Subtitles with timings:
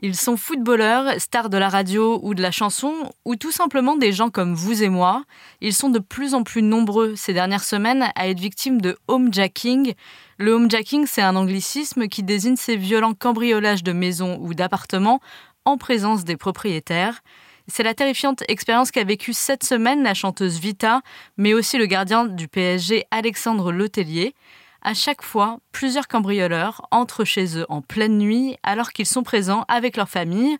[0.00, 4.12] Ils sont footballeurs, stars de la radio ou de la chanson, ou tout simplement des
[4.12, 5.24] gens comme vous et moi.
[5.60, 9.94] Ils sont de plus en plus nombreux ces dernières semaines à être victimes de homejacking.
[10.36, 15.20] Le homejacking, c'est un anglicisme qui désigne ces violents cambriolages de maisons ou d'appartements
[15.64, 17.20] en présence des propriétaires.
[17.66, 21.02] C'est la terrifiante expérience qu'a vécue cette semaine la chanteuse Vita,
[21.36, 24.34] mais aussi le gardien du PSG Alexandre Letellier.
[24.82, 29.64] À chaque fois, plusieurs cambrioleurs entrent chez eux en pleine nuit alors qu'ils sont présents
[29.68, 30.56] avec leur famille.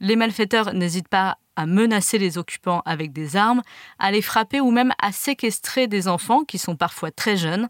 [0.00, 3.62] Les malfaiteurs n'hésitent pas à menacer les occupants avec des armes,
[3.98, 7.68] à les frapper ou même à séquestrer des enfants qui sont parfois très jeunes,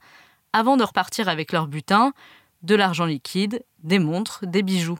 [0.52, 2.12] avant de repartir avec leur butin,
[2.62, 4.98] de l'argent liquide, des montres, des bijoux.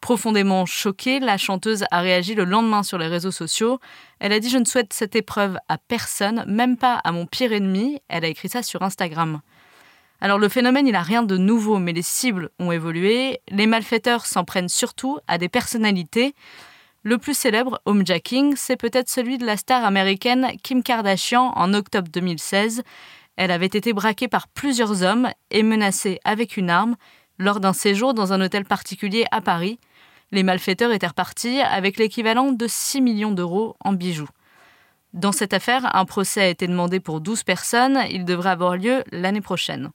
[0.00, 3.78] Profondément choquée, la chanteuse a réagi le lendemain sur les réseaux sociaux.
[4.18, 7.52] Elle a dit Je ne souhaite cette épreuve à personne, même pas à mon pire
[7.52, 8.00] ennemi.
[8.08, 9.40] Elle a écrit ça sur Instagram.
[10.24, 13.40] Alors le phénomène, il n'a rien de nouveau, mais les cibles ont évolué.
[13.48, 16.36] Les malfaiteurs s'en prennent surtout à des personnalités.
[17.02, 22.06] Le plus célèbre, homejacking, c'est peut-être celui de la star américaine Kim Kardashian en octobre
[22.08, 22.84] 2016.
[23.34, 26.94] Elle avait été braquée par plusieurs hommes et menacée avec une arme
[27.40, 29.80] lors d'un séjour dans un hôtel particulier à Paris.
[30.30, 34.30] Les malfaiteurs étaient repartis avec l'équivalent de 6 millions d'euros en bijoux.
[35.14, 37.98] Dans cette affaire, un procès a été demandé pour 12 personnes.
[38.08, 39.90] Il devrait avoir lieu l'année prochaine.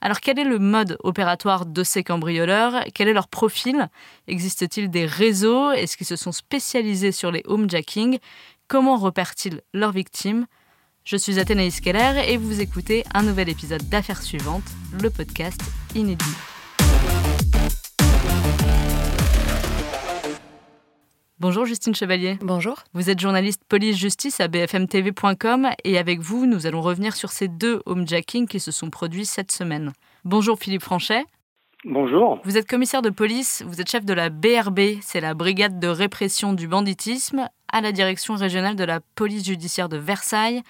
[0.00, 2.84] Alors quel est le mode opératoire de ces cambrioleurs?
[2.94, 3.88] Quel est leur profil?
[4.28, 5.72] Existe-t-il des réseaux?
[5.72, 8.18] Est-ce qu'ils se sont spécialisés sur les homejacking
[8.68, 10.46] Comment repèrent-ils leurs victimes?
[11.04, 14.68] Je suis Athénaïs Keller et vous écoutez un nouvel épisode d'Affaires suivantes,
[15.00, 15.60] le podcast
[15.94, 16.24] inédit.
[21.46, 22.38] Bonjour Justine Chevalier.
[22.40, 22.82] Bonjour.
[22.92, 27.82] Vous êtes journaliste police-justice à bfmtv.com et avec vous, nous allons revenir sur ces deux
[27.86, 29.92] homejacking qui se sont produits cette semaine.
[30.24, 31.24] Bonjour Philippe Franchet.
[31.84, 32.40] Bonjour.
[32.42, 35.86] Vous êtes commissaire de police, vous êtes chef de la BRB, c'est la Brigade de
[35.86, 40.62] répression du banditisme, à la direction régionale de la police judiciaire de Versailles.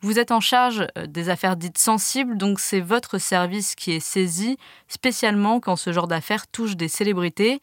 [0.00, 4.00] Vous êtes en charge euh, des affaires dites sensibles, donc c'est votre service qui est
[4.00, 4.56] saisi,
[4.88, 7.60] spécialement quand ce genre d'affaires touche des célébrités.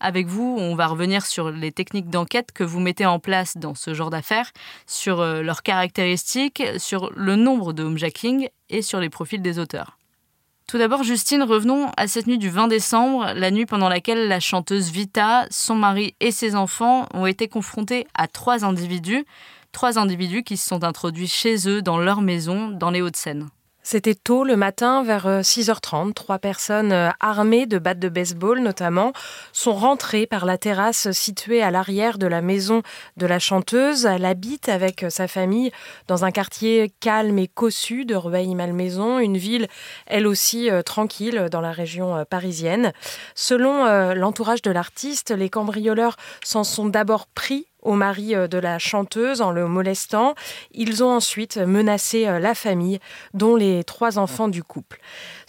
[0.00, 3.74] Avec vous, on va revenir sur les techniques d'enquête que vous mettez en place dans
[3.74, 4.50] ce genre d'affaires,
[4.86, 9.98] sur euh, leurs caractéristiques, sur le nombre de homejacking et sur les profils des auteurs.
[10.66, 14.40] Tout d'abord, Justine, revenons à cette nuit du 20 décembre, la nuit pendant laquelle la
[14.40, 19.26] chanteuse Vita, son mari et ses enfants ont été confrontés à trois individus,
[19.72, 23.48] trois individus qui se sont introduits chez eux dans leur maison dans les Hauts-de-Seine.
[23.82, 26.10] C'était tôt le matin, vers 6h30.
[26.10, 29.12] Euh, Trois personnes euh, armées de battes de baseball notamment
[29.52, 32.82] sont rentrées par la terrasse située à l'arrière de la maison
[33.16, 34.04] de la chanteuse.
[34.04, 35.70] Elle habite avec sa famille
[36.08, 39.66] dans un quartier calme et cossu de Rueil-Malmaison, une ville
[40.06, 42.92] elle aussi euh, tranquille dans la région parisienne.
[43.34, 48.78] Selon l'entourage de l'artiste, les cambrioleurs s'en sont d'abord pris au mari euh, de la
[48.78, 50.34] chanteuse en le molestant.
[50.72, 53.00] Ils ont ensuite menacé euh, la famille,
[53.34, 55.00] dont les trois enfants du couple.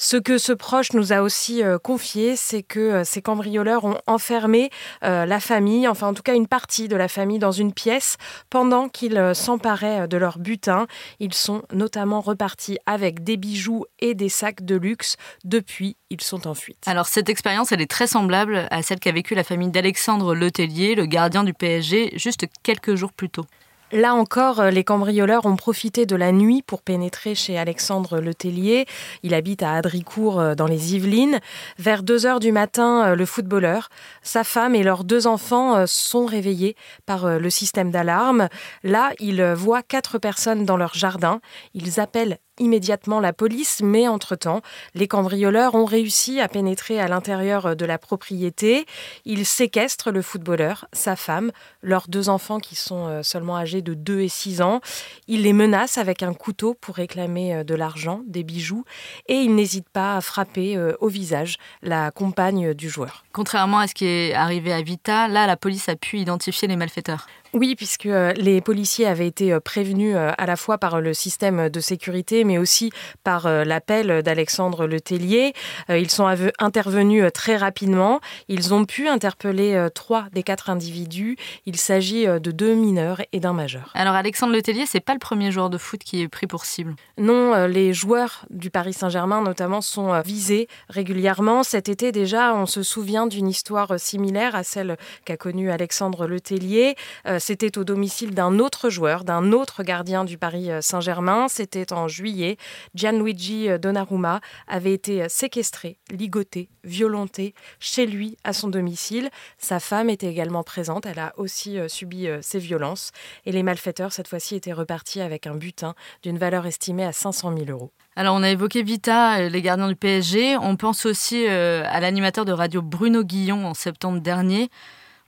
[0.04, 4.72] Ce que ce proche nous a aussi euh, confié, c'est que ces cambrioleurs ont enfermé
[5.04, 8.18] la famille, enfin en tout cas une partie de la famille, dans une pièce
[8.50, 10.88] pendant qu'ils s'emparaient de leur butin.
[11.20, 15.18] Ils sont notamment repartis avec des bijoux et des sacs de luxe.
[15.44, 16.80] Depuis, ils sont en fuite.
[16.88, 20.96] Alors cette expérience, elle est très semblable à celle qu'a vécue la famille d'Alexandre Letellier,
[20.96, 23.46] le gardien du PSG, juste quelques jours plus tôt.
[23.92, 28.86] Là encore, euh, les cambrioleurs ont profité de la nuit pour pénétrer chez Alexandre Letellier.
[29.22, 31.40] Il habite à Adricourt euh, dans les Yvelines.
[31.78, 33.90] Vers 2 heures du matin, euh, le footballeur,
[34.22, 36.76] sa femme et leurs deux enfants sont réveillés
[37.06, 38.48] par le système d'alarme.
[38.84, 41.42] Là, ils voient quatre personnes dans leur jardin.
[41.74, 44.62] Ils appellent immédiatement la police, mais entre-temps,
[44.96, 48.86] les cambrioleurs ont réussi à pénétrer à l'intérieur de la propriété.
[49.26, 51.52] Ils séquestrent le footballeur, sa femme,
[51.82, 54.82] leurs deux enfants qui sont euh, seulement âgés de 2 et 6 ans.
[55.28, 58.86] Ils les menacent avec un couteau pour réclamer euh, de l'argent, des bijoux,
[59.28, 63.24] et ils n'hésitent pas à frapper euh, au visage la compagne du joueur.
[63.34, 66.76] Contrairement à ce qui est arrivé à Vita, là, la police a pu identifier les
[66.76, 67.28] malfaiteurs.
[67.54, 71.14] Oui, puisque euh, les policiers avaient été euh, prévenus euh, à la fois par le
[71.14, 72.92] système de sécurité, mais aussi
[73.24, 75.54] par l'appel d'Alexandre Letellier.
[75.90, 76.28] Ils sont
[76.60, 78.20] intervenus très rapidement.
[78.48, 81.38] Ils ont pu interpeller trois des quatre individus.
[81.66, 83.92] Il s'agit de deux mineurs et d'un majeur.
[83.94, 86.96] Alors Alexandre Letellier, c'est pas le premier joueur de foot qui est pris pour cible.
[87.18, 91.64] Non, les joueurs du Paris Saint-Germain notamment sont visés régulièrement.
[91.64, 96.96] Cet été déjà, on se souvient d'une histoire similaire à celle qu'a connue Alexandre Letellier
[97.42, 101.48] C'était au domicile d'un autre joueur, d'un autre gardien du Paris Saint-Germain.
[101.50, 102.58] C'était en juillet.
[102.96, 109.30] Gianluigi Donnarumma avait été séquestré, ligoté, violenté chez lui à son domicile.
[109.58, 111.06] Sa femme était également présente.
[111.06, 113.12] Elle a aussi subi ces violences.
[113.46, 117.58] Et les malfaiteurs, cette fois-ci, étaient repartis avec un butin d'une valeur estimée à 500
[117.58, 117.92] 000 euros.
[118.16, 120.58] Alors on a évoqué Vita, euh, les gardiens du PSG.
[120.58, 124.70] On pense aussi euh, à l'animateur de radio Bruno Guillon en septembre dernier.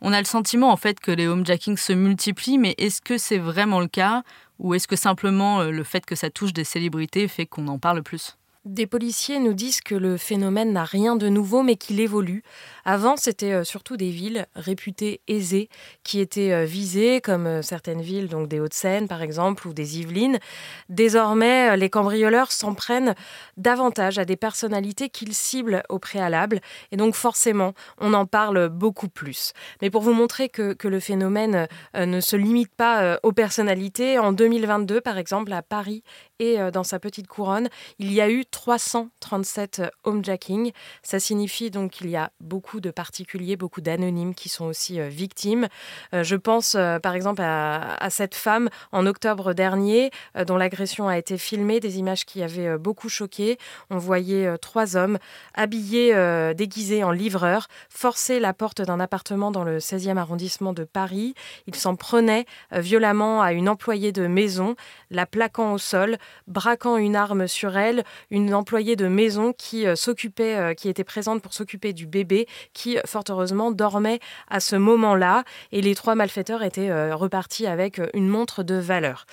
[0.05, 3.38] On a le sentiment en fait que les homejackings se multiplient, mais est-ce que c'est
[3.38, 4.23] vraiment le cas
[4.59, 7.79] ou est-ce que simplement euh, le fait que ça touche des célébrités fait qu'on en
[7.79, 8.38] parle plus?
[8.65, 12.44] Des policiers nous disent que le phénomène n'a rien de nouveau, mais qu'il évolue.
[12.86, 15.68] Avant, c'était euh, surtout des villes réputées aisées
[16.04, 20.00] qui étaient euh, visées, comme euh, certaines villes, donc des Hauts-de-Seine par exemple, ou des
[20.00, 20.39] Yvelines.
[20.88, 23.15] Désormais, les cambrioleurs s'en prennent
[23.57, 26.62] davantage à des personnalités qu'ils ciblent au préalable,
[26.92, 29.51] et donc forcément, on en parle beaucoup plus.
[29.81, 34.31] Mais pour vous montrer que, que le phénomène ne se limite pas aux personnalités, en
[34.31, 36.04] 2022, par exemple, à Paris
[36.39, 37.69] et dans sa petite couronne,
[38.00, 40.71] il y a eu 337 homejacking.
[41.01, 45.09] Ça signifie donc qu'il y a beaucoup de particuliers, beaucoup d'anonymes qui sont aussi euh,
[45.09, 45.67] victimes.
[46.13, 50.11] Euh, je pense euh, par exemple à, cette femme en octobre dernier
[50.45, 53.57] dont l'agression a été filmée, des images qui avaient beaucoup choqué.
[53.89, 55.17] On voyait trois hommes
[55.55, 56.13] habillés,
[56.53, 61.33] déguisés en livreurs, forcer la porte d'un appartement dans le 16e arrondissement de Paris.
[61.65, 64.75] Ils s'en prenaient violemment à une employée de maison,
[65.09, 66.17] la plaquant au sol,
[66.47, 68.03] braquant une arme sur elle,
[68.51, 72.97] employée de maison qui euh, s'occupait, euh, qui était présente pour s'occuper du bébé, qui
[73.05, 74.19] fort heureusement dormait
[74.49, 75.43] à ce moment-là.
[75.71, 79.25] Et les trois malfaiteurs étaient euh, repartis avec une montre de valeur.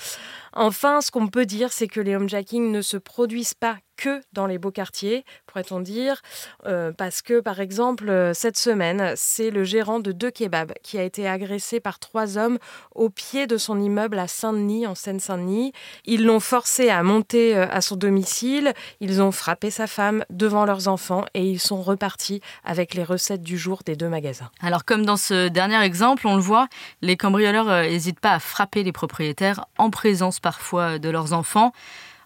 [0.52, 4.46] Enfin, ce qu'on peut dire, c'est que les homejacking ne se produisent pas que dans
[4.46, 6.22] les beaux quartiers, pourrait-on dire,
[6.66, 10.96] euh, parce que par exemple euh, cette semaine, c'est le gérant de deux kebabs qui
[10.98, 12.58] a été agressé par trois hommes
[12.94, 15.72] au pied de son immeuble à Saint-Denis, en Seine-Saint-Denis.
[16.06, 20.64] Ils l'ont forcé à monter euh, à son domicile, ils ont frappé sa femme devant
[20.64, 24.50] leurs enfants et ils sont repartis avec les recettes du jour des deux magasins.
[24.62, 26.68] Alors comme dans ce dernier exemple, on le voit,
[27.02, 31.72] les cambrioleurs n'hésitent pas à frapper les propriétaires en présence parfois de leurs enfants.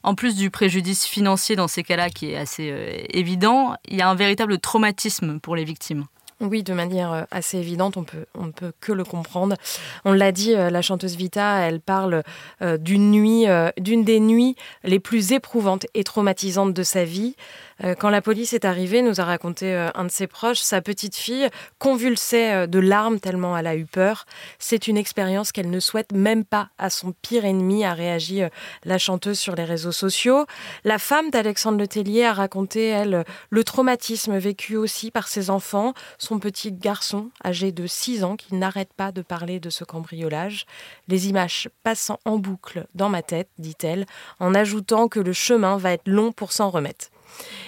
[0.05, 4.03] En plus du préjudice financier dans ces cas-là qui est assez euh, évident, il y
[4.03, 6.05] a un véritable traumatisme pour les victimes.
[6.41, 9.57] Oui, de manière euh, assez évidente, on peut, on ne peut que le comprendre.
[10.05, 12.23] On l'a dit, euh, la chanteuse Vita, elle parle
[12.61, 13.47] d'une nuit,
[13.79, 17.35] d'une des nuits les plus éprouvantes et traumatisantes de sa vie.
[17.83, 20.81] Euh, quand la police est arrivée, nous a raconté euh, un de ses proches, sa
[20.81, 21.49] petite fille
[21.79, 24.27] convulsait euh, de larmes tellement elle a eu peur.
[24.59, 28.43] C'est une expérience qu'elle ne souhaite même pas à son pire ennemi, a réagi
[28.85, 30.47] la chanteuse sur les réseaux sociaux.
[30.85, 36.39] La femme d'Alexandre Letellier a raconté, elle, le traumatisme vécu aussi par ses enfants, son
[36.39, 40.67] petit garçon âgé de 6 ans qui n'arrête pas de parler de ce cambriolage.
[41.09, 44.07] Les images passant en boucle dans ma tête, dit-elle,
[44.41, 47.11] en ajoutant que le chemin va être long pour s'en remettre.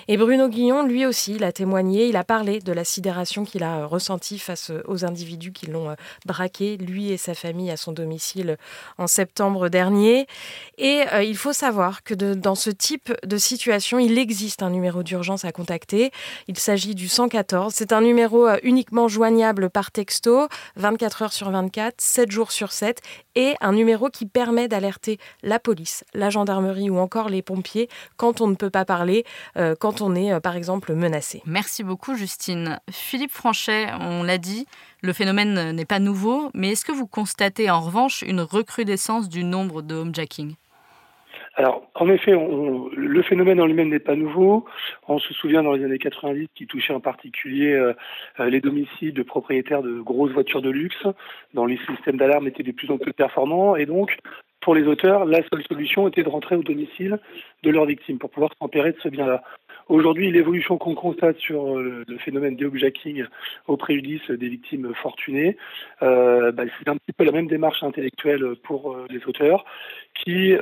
[0.09, 3.65] Et Bruno Guillon, lui aussi, il a témoigné, il a parlé de la sidération qu'il
[3.65, 5.95] a euh, ressentie face euh, aux individus qui l'ont euh,
[6.27, 8.57] braqué, lui et sa famille, à son domicile
[8.99, 10.27] en septembre dernier.
[10.79, 15.45] Et il faut savoir que dans ce type de situation, il existe un numéro d'urgence
[15.45, 16.11] à contacter.
[16.49, 17.73] Il s'agit du 114.
[17.75, 23.01] C'est un numéro uniquement joignable par texto, 24 heures sur 24, 7 jours sur 7,
[23.35, 28.41] et un numéro qui permet d'alerter la police, la gendarmerie ou encore les pompiers quand
[28.41, 29.25] on ne peut pas parler,
[29.79, 31.43] quand on est, euh, par exemple, menacé.
[31.47, 32.79] Merci beaucoup, Justine.
[32.91, 34.67] Philippe Franchet, on l'a dit,
[35.03, 39.45] le phénomène n'est pas nouveau, mais est-ce que vous constatez en revanche une recrudescence du
[39.45, 40.55] nombre de homejacking?
[41.59, 44.67] Alors, en effet, le phénomène en lui-même n'est pas nouveau.
[45.09, 47.95] On se souvient dans les années 90 qui touchait en particulier euh,
[48.41, 51.07] euh, les domiciles de propriétaires de grosses voitures de luxe,
[51.55, 53.75] dont les systèmes d'alarme étaient de plus en plus performants.
[53.75, 54.19] Et donc,
[54.67, 57.21] pour les auteurs, la seule solution était de rentrer au domicile
[57.63, 59.45] de leurs victimes pour pouvoir s'emparer de ce bien-là.
[59.89, 63.27] Aujourd'hui, l'évolution qu'on constate sur euh, le phénomène d'objacking
[63.69, 65.57] au préjudice des victimes fortunées,
[66.03, 69.65] euh, bah, c'est un petit peu la même démarche intellectuelle pour euh, les auteurs
[70.15, 70.55] qui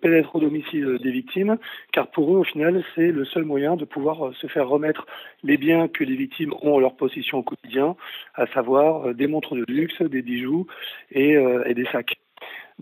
[0.00, 1.58] pénètrent au domicile des victimes,
[1.92, 5.06] car pour eux, au final, c'est le seul moyen de pouvoir se faire remettre
[5.42, 7.96] les biens que les victimes ont en leur possession au quotidien,
[8.34, 10.68] à savoir des montres de luxe, des bijoux
[11.10, 11.36] et
[11.74, 12.21] des sacs.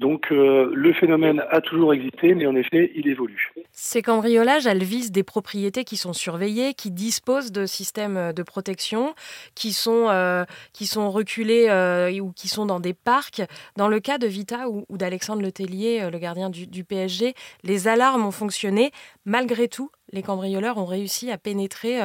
[0.01, 3.53] Donc euh, le phénomène a toujours existé, mais en effet, il évolue.
[3.71, 9.15] Ces cambriolages, elles visent des propriétés qui sont surveillées, qui disposent de systèmes de protection,
[9.55, 10.45] qui sont, euh,
[10.81, 13.43] euh, ou qui sont dans des parcs.
[13.77, 18.31] Dans le cas de Vita ou, d'Alexandre Letellier, le gardien du PSG, les alarmes ont
[18.31, 18.93] fonctionné.
[19.27, 22.01] Malgré tout, les cambrioleurs ont réussi à pénétrer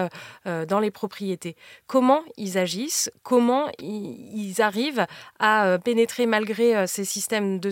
[0.45, 1.55] dans les propriétés.
[1.88, 3.12] Comment ils agissent?
[3.24, 5.05] Comment ils arrivent
[5.39, 7.69] à pénétrer malgré ces systèmes de,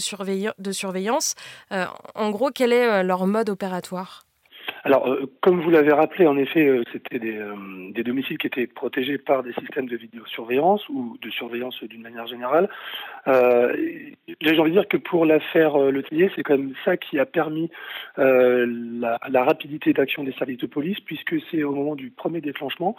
[0.57, 1.35] de surveillance?
[1.69, 4.25] En gros, quel est leur mode opératoire?
[4.85, 7.55] Alors, euh, comme vous l'avez rappelé, en effet, euh, c'était des, euh,
[7.91, 12.27] des, domiciles qui étaient protégés par des systèmes de vidéosurveillance ou de surveillance d'une manière
[12.27, 12.67] générale.
[13.27, 13.73] Euh,
[14.41, 17.25] J'ai envie de dire que pour l'affaire Le Tillier, c'est quand même ça qui a
[17.25, 17.69] permis
[18.17, 22.95] la, la, rapidité d'action des services de police, puisque c'est au moment du premier déclenchement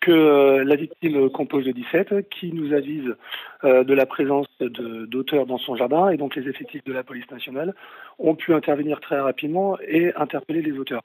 [0.00, 3.14] que la victime compose de 17, qui nous avise
[3.62, 7.74] de la présence d'auteurs dans son jardin, et donc les effectifs de la police nationale
[8.18, 11.02] ont pu intervenir très rapidement et interpeller les auteurs.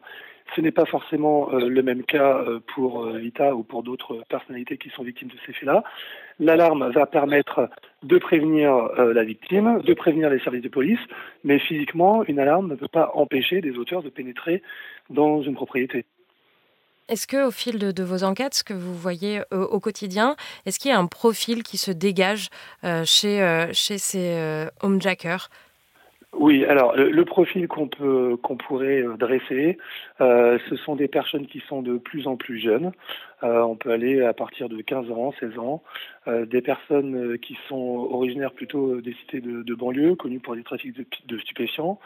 [0.53, 4.23] Ce n'est pas forcément euh, le même cas euh, pour euh, Vita ou pour d'autres
[4.29, 5.83] personnalités qui sont victimes de ces faits-là.
[6.39, 7.69] L'alarme va permettre
[8.03, 10.99] de prévenir la victime, de prévenir les services de police,
[11.45, 14.61] mais physiquement, une alarme ne peut pas empêcher des auteurs de pénétrer
[15.09, 16.03] dans une propriété.
[17.07, 20.91] Est-ce que, au fil de, vos enquêtes, ce que vous voyez au quotidien, est-ce qu'il
[20.91, 22.49] y a un profil qui se dégage
[23.05, 25.49] chez, chez ces homejackers?
[26.37, 29.77] Oui, alors le, profil qu'on peut qu'on pourrait euh, dresser,
[30.21, 32.91] euh, ce sont des personnes qui sont de plus en plus jeunes.
[33.43, 35.83] Euh, on peut aller à partir de 15 ans, 16 ans,
[36.27, 41.05] des personnes qui sont originaires plutôt des cités de, banlieue, connues pour des trafics de,
[41.27, 41.99] de stupéfiants,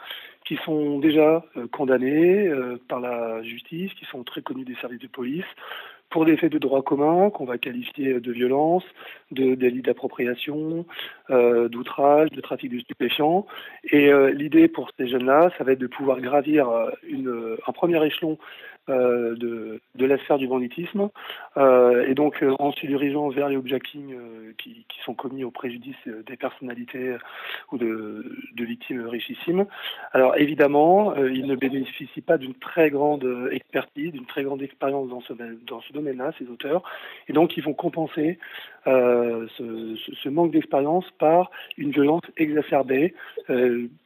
[0.44, 2.52] qui sont déjà condamnées
[2.88, 5.46] par la justice, qui sont très connues des services de police,
[6.10, 8.84] pour des faits de droit commun qu'on va qualifier de violence,
[9.30, 10.84] de délit d'appropriation,
[11.30, 13.46] euh, d'outrage, de trafic de stupéfiants.
[13.84, 18.04] Et euh, l'idée pour ces jeunes-là, ça va être de pouvoir gravir euh, un premier
[18.04, 18.38] échelon
[18.88, 21.10] de, de, la sphère du banditisme,
[21.56, 24.14] euh, et donc euh, en se dirigeant vers les objecting
[24.58, 25.96] qui, sont commis au préjudice
[26.26, 27.16] des personnalités
[27.72, 28.24] ou de,
[28.58, 29.64] victimes richissimes.
[30.12, 35.20] Alors évidemment, ils ne bénéficient pas d'une très grande expertise, d'une très grande expérience dans
[35.22, 36.82] ce, domaine-là, ces auteurs,
[37.28, 38.38] et donc ils vont compenser
[38.84, 43.14] ce, manque d'expérience par une violence exacerbée,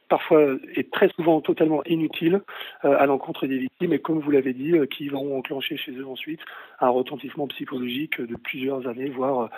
[0.08, 0.42] parfois
[0.74, 2.42] et très souvent totalement inutile
[2.84, 5.92] euh, à l'encontre des victimes et comme vous l'avez dit, euh, qui vont enclencher chez
[5.92, 6.40] eux ensuite
[6.80, 9.50] un retentissement psychologique de plusieurs années, voire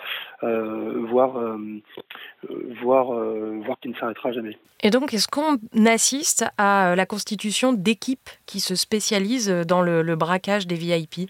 [0.43, 1.57] euh, voire
[2.81, 4.57] voire voire qui ne s'arrêtera jamais.
[4.83, 10.67] Et donc, est-ce qu'on assiste à la constitution d'équipes qui se spécialisent dans le braquage
[10.67, 11.29] des VIP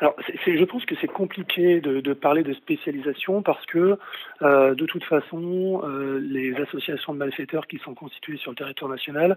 [0.00, 0.16] alors,
[0.46, 3.98] je pense que c'est compliqué de, parler de spécialisation parce que,
[4.40, 8.90] euh, de toute façon, euh, les associations de malfaiteurs qui sont constituées sur le territoire
[8.90, 9.36] national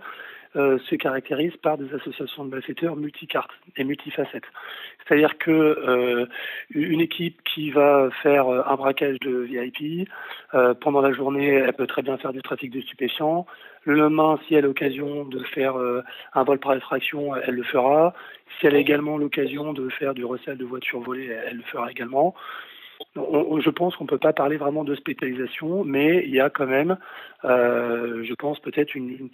[0.56, 4.46] euh, se caractérisent par des associations de malfaiteurs multicartes et multifacettes.
[5.08, 6.26] C'est-à-dire que euh,
[6.72, 10.08] une équipe qui va faire un braquage de VIP
[10.54, 13.46] euh, pendant la journée, elle peut très bien faire du trafic de stupéfiants.
[13.84, 15.76] Le lendemain, si elle a l'occasion de faire
[16.34, 18.14] un vol par effraction, elle le fera.
[18.60, 21.92] Si elle a également l'occasion de faire du recel de voitures volées, elle le fera
[21.92, 22.34] également.
[23.16, 26.68] je pense qu'on ne peut pas parler vraiment de spécialisation, mais il y a quand
[26.68, 26.98] même,
[27.46, 29.30] euh, je pense, peut-être une,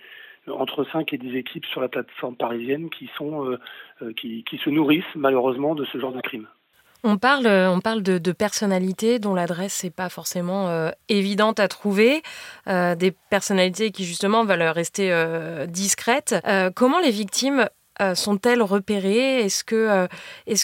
[0.51, 3.59] entre 5 et 10 équipes sur la plateforme parisienne qui, sont, euh,
[4.01, 6.47] euh, qui, qui, se nourrissent malheureusement de ce genre de crime.
[7.03, 12.21] On parle, on parle de personnalités dont l'adresse n'est pas forcément évidente à trouver,
[12.67, 15.09] des personnalités qui justement veulent rester
[15.69, 16.35] discrètes.
[16.75, 17.69] comment les victimes
[18.01, 19.41] euh, sont-elles repérées?
[19.41, 20.07] Est-ce que, euh,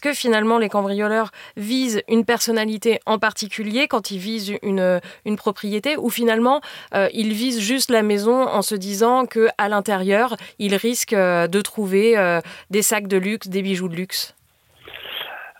[0.01, 5.97] que finalement les cambrioleurs visent une personnalité en particulier quand ils visent une, une propriété?
[5.97, 6.61] Ou finalement
[6.93, 12.15] euh, ils visent juste la maison en se disant qu'à l'intérieur, ils risquent de trouver
[12.69, 14.35] des sacs de luxe, des bijoux de luxe?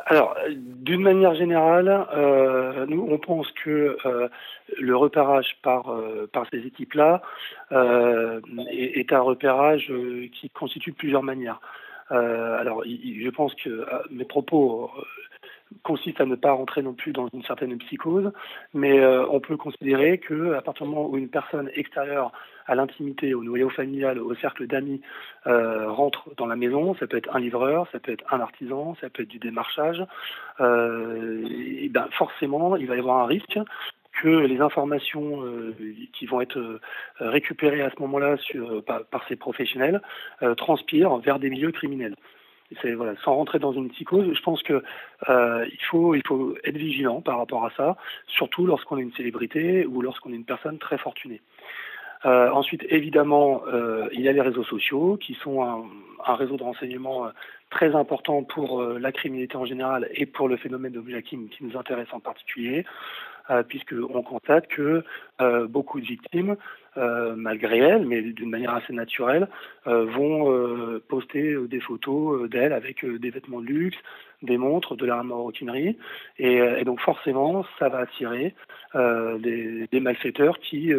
[0.08, 4.28] Alors, d'une manière générale, euh, nous, on pense que euh,
[4.80, 7.24] le repérage par, euh, par ces équipes-là
[7.72, 9.92] euh, est, est, un repérage
[10.32, 11.60] qui constitue plusieurs manières.
[12.10, 14.92] alors, je pense que mes propos
[15.84, 18.32] consiste à ne pas rentrer non plus dans une certaine psychose,
[18.74, 22.32] mais euh, on peut considérer que à partir du moment où une personne extérieure
[22.68, 25.02] à l'intimité, au noyau familial, au cercle d'amis
[25.48, 28.96] euh, rentre dans la maison, ça peut être un livreur, ça peut être un artisan,
[29.02, 30.04] ça peut être du démarchage,
[30.60, 33.60] euh, et ben forcément il va y avoir un risque
[34.22, 35.44] que les informations
[36.14, 36.80] qui vont être
[37.20, 38.38] récupérées à ce moment-là
[38.86, 40.02] par, ces professionnels
[40.56, 42.16] transpirent vers des milieux criminels
[43.24, 44.84] sans rentrer dans une psychose, je pense que
[45.30, 50.02] euh, il faut être vigilant par rapport à ça, surtout lorsqu'on est une célébrité ou
[50.02, 51.42] lorsqu'on est une personne très fortunée.
[52.26, 55.84] Euh, ensuite, évidemment, euh, il y a les réseaux sociaux qui sont un,
[56.26, 57.30] un réseau de renseignement euh,
[57.70, 62.08] très important pour la criminalité en général et pour le phénomène d'objecting qui nous intéresse
[62.12, 62.86] en particulier,
[63.68, 65.04] puisqu'on constate que
[65.68, 66.56] beaucoup de victimes
[66.98, 69.50] euh, malgré elle, mais d'une manière assez naturelle,
[69.86, 73.98] euh, vont euh, poster des photos d'elle avec des vêtements de luxe,
[74.42, 75.98] des montres, de la maroquinerie,
[76.40, 78.56] et, et donc forcément, ça va attirer
[78.94, 80.94] des, malfaiteurs qui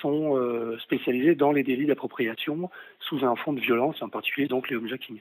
[0.00, 4.76] sont spécialisés dans les délits d'appropriation sous un fond de violence, en particulier donc les
[4.76, 5.20] homejacking.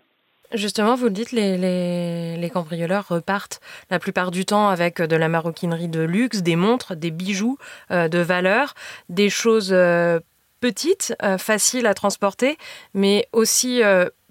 [0.54, 3.60] Justement, vous le dites, les, cambrioleurs repartent
[3.92, 7.58] la plupart du temps avec de la maroquinerie de luxe, des montres, des bijoux
[7.92, 8.74] euh, de valeur,
[9.10, 10.20] des choses euh,
[10.62, 12.58] petites, euh, faciles à transporter,
[12.94, 13.82] mais aussi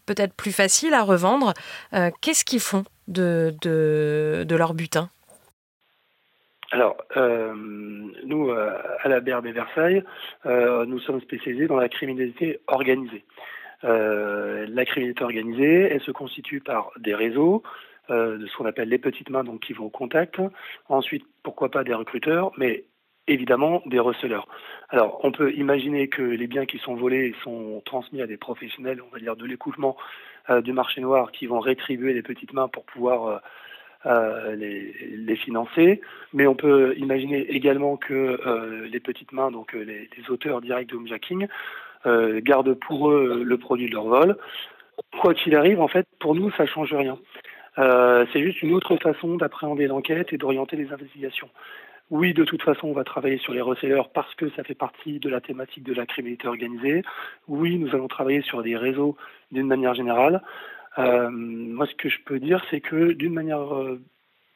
[0.06, 1.52] peut-être plus faciles à revendre.
[2.22, 3.54] Qu'est-ce qu'ils font de,
[4.48, 5.10] leur butin?
[6.72, 10.02] Alors, nous, à la BRB Versailles,
[10.44, 13.24] nous sommes spécialisés dans la criminalité organisée.
[13.84, 17.62] Euh, la criminalité organisée, elle se constitue par des réseaux,
[18.10, 20.40] euh, de ce qu'on appelle les petites mains, donc qui vont au contact.
[20.88, 22.84] Ensuite, pourquoi pas des recruteurs, mais
[23.28, 24.46] évidemment des receleurs.
[24.88, 29.00] Alors, on peut imaginer que les biens qui sont volés sont transmis à des professionnels,
[29.02, 29.96] on va dire, de l'écoulement
[30.48, 33.42] euh, du marché noir, qui vont rétribuer les petites mains pour pouvoir
[34.54, 36.00] les, financer.
[36.32, 41.48] Mais on peut imaginer également que les petites mains, donc les, auteurs directs de homejacking,
[42.06, 44.36] euh, gardent pour eux le produit de leur vol.
[45.20, 47.18] Quoi qu'il arrive, en fait, pour nous, ça change rien.
[47.78, 51.50] Euh, c'est juste une autre façon d'appréhender l'enquête et d'orienter les investigations.
[52.10, 55.18] Oui, de toute façon, on va travailler sur les resellers parce que ça fait partie
[55.18, 57.02] de la thématique de la criminalité organisée.
[57.48, 59.16] Oui, nous allons travailler sur des réseaux
[59.50, 60.42] d'une manière générale.
[60.98, 63.66] Euh, moi, ce que je peux dire, c'est que d'une manière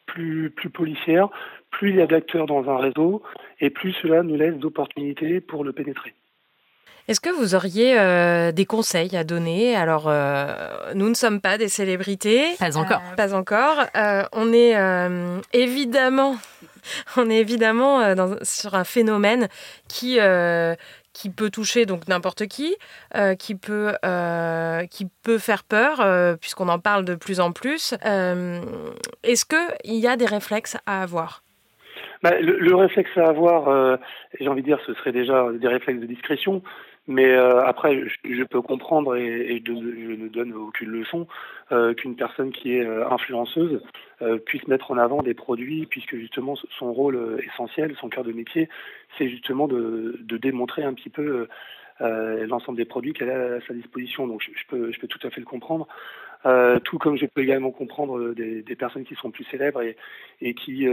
[0.06, 1.28] plus, plus policière,
[1.70, 3.22] plus il y a d'acteurs dans un réseau
[3.60, 6.14] et plus cela nous laisse d'opportunités pour le pénétrer.
[7.10, 9.74] Est-ce que vous auriez euh, des conseils à donner?
[9.74, 10.46] Alors, euh,
[10.94, 12.44] nous ne sommes pas des célébrités.
[12.60, 13.02] Pas encore.
[13.10, 13.78] Euh, pas encore.
[14.32, 14.76] on est
[15.52, 16.36] évidemment,
[17.16, 19.48] on est évidemment dans, sur un phénomène
[19.88, 20.20] qui
[21.12, 22.76] qui peut toucher donc n'importe qui,
[23.40, 23.92] qui peut
[24.88, 27.92] qui peut faire peur puisqu'on en parle de plus en plus.
[28.04, 31.42] Est-ce que il y a des réflexes à avoir?
[32.22, 33.98] Bah, le, réflexe à avoir,
[34.38, 36.62] j'ai envie de dire, ce serait déjà des réflexes de discrétion.
[37.10, 41.26] Mais euh, après, je, peux comprendre et, je, ne donne aucune leçon
[41.72, 43.82] euh, qu'une personne qui est euh, influenceuse
[44.44, 48.68] puisse mettre en avant des produits, puisque justement son rôle essentiel, son cœur de métier,
[49.16, 51.48] c'est justement de, démontrer un petit peu
[52.00, 54.26] l'ensemble des produits qu'elle a à sa disposition.
[54.26, 55.88] Donc je, peux, je peux tout à fait le comprendre.
[56.84, 59.80] tout comme je peux également comprendre des, personnes qui sont plus célèbres
[60.42, 60.86] et qui,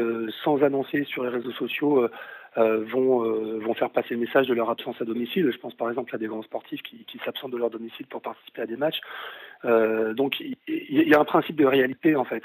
[0.45, 2.08] sans annoncer sur les réseaux sociaux,
[2.57, 5.51] euh, vont, euh, vont faire passer le message de leur absence à domicile.
[5.51, 8.62] Je pense par exemple à des grands sportifs qui, s'absentent de leur domicile pour participer
[8.62, 8.99] à des matchs.
[9.65, 12.43] Euh, donc il y, a un principe de réalité en fait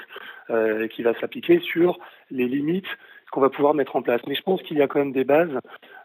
[0.89, 2.87] qui va s'appliquer sur les limites
[3.31, 4.21] qu'on va pouvoir mettre en place.
[4.27, 5.57] Mais je pense qu'il y a quand même des bases,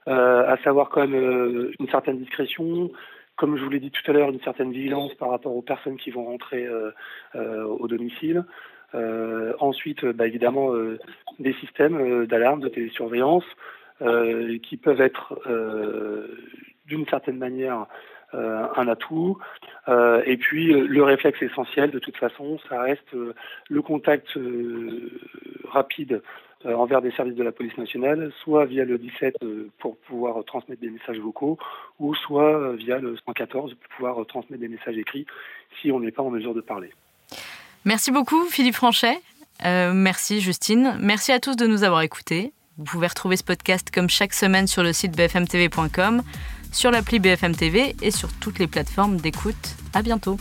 [0.07, 2.91] à savoir quand même une certaine discrétion,
[3.37, 5.99] comme je vous l'ai dit tout à l'heure, une certaine vigilance par rapport aux personnes
[5.99, 6.67] qui vont rentrer
[7.35, 8.45] au domicile.
[8.95, 10.73] ensuite, bah, évidemment,
[11.39, 13.45] des systèmes d'alarme, de télésurveillance,
[14.01, 16.29] euh, qui peuvent être euh,
[16.87, 17.87] d'une certaine manière
[18.33, 19.39] euh, un atout.
[19.89, 23.13] et puis le réflexe essentiel, de toute façon, ça reste
[23.69, 24.39] le contact
[25.65, 26.23] rapide
[26.65, 29.37] envers des services de la police nationale, soit via le 17
[29.79, 31.59] pour pouvoir transmettre des messages vocaux,
[31.99, 35.27] ou soit via le 114 pour pouvoir transmettre des messages écrits
[35.81, 36.91] si on n'est pas en mesure de parler.
[37.87, 39.19] Merci beaucoup Philippe Franchet.
[39.65, 40.99] merci Justine.
[41.01, 42.53] Merci à tous de nous avoir écoutés.
[42.79, 46.23] Vous pouvez retrouver ce podcast comme chaque semaine sur le site bfmtv.com,
[46.71, 49.75] sur l'appli BFM TV et sur toutes les plateformes d'écoute.
[49.95, 50.39] À bientôt.